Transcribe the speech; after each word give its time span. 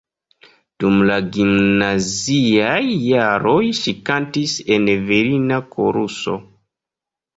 Dum 0.83 0.95
la 1.09 1.17
gimnaziaj 1.35 2.79
jaroj 3.09 3.59
ŝi 3.83 3.95
kantis 4.11 4.57
en 4.77 4.91
virina 5.11 5.61
koruso. 5.77 6.39